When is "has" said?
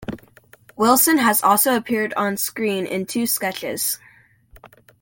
1.19-1.43